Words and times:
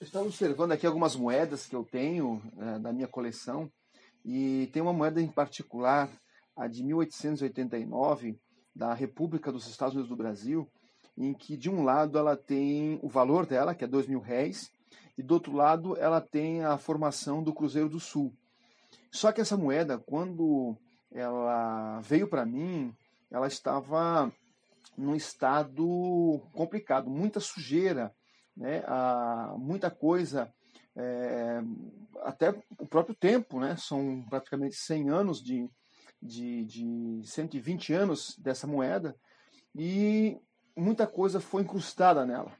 estava 0.00 0.26
observando 0.26 0.72
aqui 0.72 0.86
algumas 0.86 1.16
moedas 1.16 1.66
que 1.66 1.74
eu 1.74 1.84
tenho 1.84 2.40
é, 2.56 2.78
da 2.78 2.92
minha 2.92 3.08
coleção 3.08 3.70
e 4.24 4.68
tem 4.72 4.80
uma 4.80 4.92
moeda 4.92 5.20
em 5.20 5.26
particular, 5.26 6.08
a 6.56 6.68
de 6.68 6.84
1889, 6.84 8.38
da 8.74 8.94
República 8.94 9.50
dos 9.50 9.66
Estados 9.66 9.94
Unidos 9.94 10.08
do 10.08 10.16
Brasil, 10.16 10.68
em 11.16 11.34
que 11.34 11.56
de 11.56 11.68
um 11.68 11.82
lado 11.82 12.16
ela 12.16 12.36
tem 12.36 13.00
o 13.02 13.08
valor 13.08 13.44
dela, 13.44 13.74
que 13.74 13.84
é 13.84 13.88
dois 13.88 14.06
mil 14.06 14.20
réis, 14.20 14.70
e 15.16 15.22
do 15.22 15.34
outro 15.34 15.52
lado 15.52 15.96
ela 15.96 16.20
tem 16.20 16.64
a 16.64 16.78
formação 16.78 17.42
do 17.42 17.52
Cruzeiro 17.52 17.88
do 17.88 17.98
Sul. 17.98 18.32
Só 19.10 19.32
que 19.32 19.40
essa 19.40 19.56
moeda, 19.56 19.98
quando 19.98 20.76
ela 21.10 22.00
veio 22.00 22.28
para 22.28 22.46
mim, 22.46 22.94
ela 23.30 23.48
estava 23.48 24.32
num 24.96 25.16
estado 25.16 26.40
complicado, 26.52 27.10
muita 27.10 27.40
sujeira, 27.40 28.14
né? 28.58 28.82
Ah, 28.86 29.54
muita 29.56 29.90
coisa, 29.90 30.52
é, 30.96 31.62
até 32.22 32.50
o 32.78 32.86
próprio 32.86 33.14
tempo, 33.14 33.60
né? 33.60 33.76
são 33.76 34.24
praticamente 34.28 34.74
100 34.74 35.10
anos 35.10 35.42
de, 35.42 35.70
de, 36.20 36.64
de 36.64 37.20
120 37.24 37.92
anos 37.92 38.36
dessa 38.36 38.66
moeda, 38.66 39.14
e 39.74 40.36
muita 40.76 41.06
coisa 41.06 41.40
foi 41.40 41.62
incrustada 41.62 42.26
nela. 42.26 42.52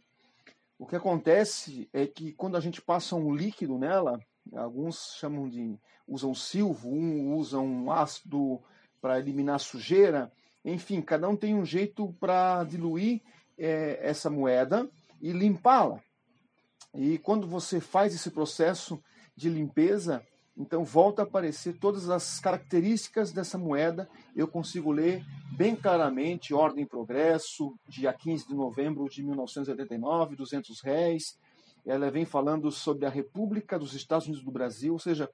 O 0.78 0.86
que 0.86 0.94
acontece 0.94 1.90
é 1.92 2.06
que 2.06 2.32
quando 2.32 2.56
a 2.56 2.60
gente 2.60 2.80
passa 2.80 3.16
um 3.16 3.34
líquido 3.34 3.76
nela, 3.76 4.20
alguns 4.54 5.16
chamam 5.18 5.48
de 5.48 5.76
usam 6.06 6.32
silvo, 6.32 6.90
um 6.90 7.34
usam 7.34 7.66
um 7.66 7.90
ácido 7.90 8.62
para 9.00 9.18
eliminar 9.18 9.58
sujeira, 9.58 10.32
enfim, 10.64 11.02
cada 11.02 11.28
um 11.28 11.36
tem 11.36 11.54
um 11.54 11.64
jeito 11.64 12.14
para 12.20 12.62
diluir 12.62 13.20
é, 13.58 13.98
essa 14.00 14.30
moeda 14.30 14.88
e 15.20 15.32
limpá-la. 15.32 16.02
E 16.94 17.18
quando 17.18 17.46
você 17.46 17.80
faz 17.80 18.14
esse 18.14 18.30
processo 18.30 19.02
de 19.36 19.48
limpeza, 19.48 20.24
então 20.56 20.84
volta 20.84 21.22
a 21.22 21.24
aparecer 21.24 21.78
todas 21.78 22.10
as 22.10 22.40
características 22.40 23.30
dessa 23.30 23.56
moeda. 23.56 24.08
Eu 24.34 24.48
consigo 24.48 24.90
ler 24.90 25.24
bem 25.56 25.76
claramente 25.76 26.52
ordem 26.52 26.84
e 26.84 26.88
progresso, 26.88 27.78
dia 27.86 28.12
15 28.12 28.48
de 28.48 28.54
novembro 28.54 29.08
de 29.08 29.22
1989, 29.22 30.34
200 30.34 30.80
réis. 30.80 31.38
Ela 31.86 32.10
vem 32.10 32.24
falando 32.24 32.70
sobre 32.72 33.06
a 33.06 33.10
República 33.10 33.78
dos 33.78 33.94
Estados 33.94 34.26
Unidos 34.26 34.44
do 34.44 34.50
Brasil, 34.50 34.92
ou 34.92 34.98
seja, 34.98 35.30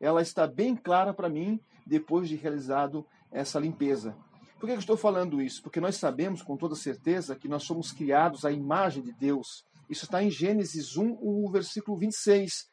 ela 0.00 0.20
está 0.20 0.46
bem 0.46 0.74
clara 0.74 1.14
para 1.14 1.28
mim 1.28 1.60
depois 1.86 2.28
de 2.28 2.34
realizado 2.34 3.06
essa 3.30 3.60
limpeza. 3.60 4.16
Por 4.64 4.68
que 4.68 4.72
eu 4.76 4.78
estou 4.78 4.96
falando 4.96 5.42
isso? 5.42 5.62
Porque 5.62 5.78
nós 5.78 5.96
sabemos 5.96 6.40
com 6.40 6.56
toda 6.56 6.74
certeza 6.74 7.36
que 7.36 7.46
nós 7.46 7.64
somos 7.64 7.92
criados 7.92 8.46
à 8.46 8.50
imagem 8.50 9.02
de 9.02 9.12
Deus. 9.12 9.62
Isso 9.90 10.06
está 10.06 10.22
em 10.22 10.30
Gênesis 10.30 10.96
1, 10.96 11.18
o 11.20 11.50
versículo 11.50 11.98
26. 11.98 12.66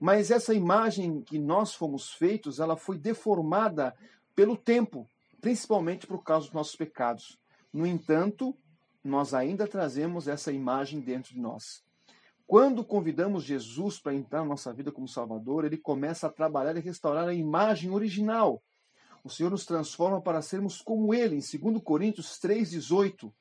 Mas 0.00 0.30
essa 0.30 0.54
imagem 0.54 1.20
que 1.20 1.40
nós 1.40 1.74
fomos 1.74 2.12
feitos, 2.12 2.60
ela 2.60 2.76
foi 2.76 2.96
deformada 2.96 3.92
pelo 4.36 4.56
tempo, 4.56 5.10
principalmente 5.40 6.06
por 6.06 6.22
causa 6.22 6.46
dos 6.46 6.54
nossos 6.54 6.76
pecados. 6.76 7.36
No 7.72 7.84
entanto, 7.84 8.56
nós 9.02 9.34
ainda 9.34 9.66
trazemos 9.66 10.28
essa 10.28 10.52
imagem 10.52 11.00
dentro 11.00 11.34
de 11.34 11.40
nós. 11.40 11.82
Quando 12.46 12.84
convidamos 12.84 13.42
Jesus 13.42 13.98
para 13.98 14.14
entrar 14.14 14.42
na 14.42 14.50
nossa 14.50 14.72
vida 14.72 14.92
como 14.92 15.08
Salvador, 15.08 15.64
ele 15.64 15.76
começa 15.76 16.28
a 16.28 16.32
trabalhar 16.32 16.76
e 16.76 16.80
restaurar 16.80 17.26
a 17.26 17.34
imagem 17.34 17.90
original. 17.90 18.62
O 19.24 19.30
Senhor 19.30 19.50
nos 19.50 19.64
transforma 19.64 20.20
para 20.20 20.42
sermos 20.42 20.80
como 20.82 21.14
ele, 21.14 21.36
em 21.36 21.58
2 21.70 21.82
Coríntios 21.82 22.40
3,18. 22.40 23.32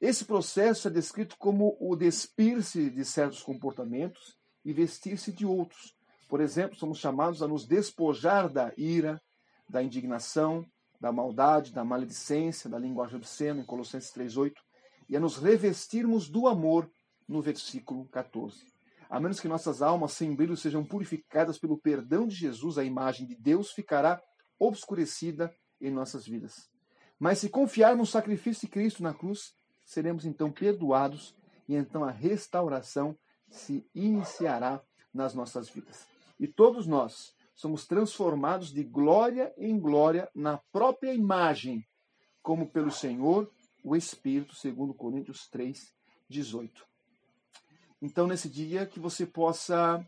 Esse 0.00 0.24
processo 0.24 0.88
é 0.88 0.90
descrito 0.90 1.36
como 1.38 1.76
o 1.78 1.94
despir-se 1.94 2.88
de 2.88 3.04
certos 3.04 3.42
comportamentos 3.42 4.36
e 4.64 4.72
vestir-se 4.72 5.30
de 5.32 5.44
outros. 5.44 5.94
Por 6.28 6.40
exemplo, 6.40 6.76
somos 6.76 6.98
chamados 6.98 7.42
a 7.42 7.48
nos 7.48 7.66
despojar 7.66 8.48
da 8.48 8.72
ira, 8.76 9.20
da 9.68 9.82
indignação, 9.82 10.64
da 11.00 11.12
maldade, 11.12 11.72
da 11.72 11.84
maledicência, 11.84 12.70
da 12.70 12.78
linguagem 12.78 13.16
obscena, 13.16 13.60
em 13.60 13.64
Colossenses 13.64 14.12
3,8, 14.12 14.52
e 15.08 15.16
a 15.16 15.20
nos 15.20 15.36
revestirmos 15.36 16.28
do 16.28 16.46
amor, 16.46 16.90
no 17.26 17.42
versículo 17.42 18.06
14. 18.08 18.64
A 19.10 19.20
menos 19.20 19.40
que 19.40 19.48
nossas 19.48 19.82
almas 19.82 20.12
sem 20.12 20.34
brilho 20.34 20.56
sejam 20.56 20.84
purificadas 20.84 21.58
pelo 21.58 21.78
perdão 21.78 22.26
de 22.26 22.34
Jesus, 22.34 22.78
a 22.78 22.84
imagem 22.84 23.26
de 23.26 23.34
Deus 23.34 23.70
ficará 23.72 24.20
obscurecida 24.58 25.54
em 25.80 25.90
nossas 25.90 26.26
vidas. 26.26 26.68
Mas 27.18 27.38
se 27.38 27.48
confiarmos 27.48 27.98
no 27.98 28.06
sacrifício 28.06 28.66
de 28.66 28.72
Cristo 28.72 29.02
na 29.02 29.14
cruz, 29.14 29.54
seremos 29.84 30.24
então 30.24 30.50
perdoados 30.50 31.34
e 31.68 31.74
então 31.74 32.04
a 32.04 32.10
restauração 32.10 33.16
se 33.50 33.88
iniciará 33.94 34.82
nas 35.12 35.34
nossas 35.34 35.68
vidas. 35.68 36.06
E 36.38 36.46
todos 36.46 36.86
nós 36.86 37.34
somos 37.54 37.86
transformados 37.86 38.72
de 38.72 38.84
glória 38.84 39.52
em 39.56 39.78
glória 39.78 40.30
na 40.34 40.58
própria 40.70 41.12
imagem, 41.12 41.84
como 42.42 42.70
pelo 42.70 42.90
Senhor, 42.90 43.50
o 43.82 43.96
Espírito, 43.96 44.54
segundo 44.54 44.94
Coríntios 44.94 45.48
3, 45.48 45.92
18. 46.28 46.86
Então, 48.00 48.26
nesse 48.26 48.48
dia, 48.48 48.86
que 48.86 49.00
você 49.00 49.26
possa 49.26 50.04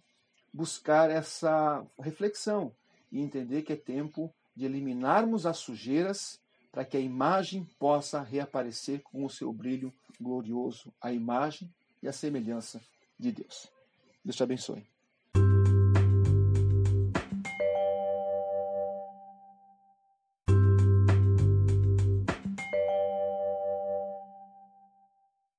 buscar 0.53 1.11
essa 1.11 1.85
reflexão 1.99 2.75
e 3.11 3.21
entender 3.21 3.63
que 3.63 3.73
é 3.73 3.77
tempo 3.77 4.33
de 4.61 4.67
eliminarmos 4.67 5.47
as 5.47 5.57
sujeiras 5.57 6.39
para 6.71 6.85
que 6.85 6.95
a 6.95 7.01
imagem 7.01 7.65
possa 7.79 8.21
reaparecer 8.21 9.01
com 9.01 9.25
o 9.25 9.31
seu 9.31 9.51
brilho 9.55 9.91
glorioso, 10.21 10.93
a 11.01 11.11
imagem 11.11 11.73
e 12.03 12.07
a 12.07 12.13
semelhança 12.13 12.79
de 13.19 13.33
Deus. 13.33 13.69
Deus 14.23 14.37
te 14.37 14.43
abençoe. 14.43 14.87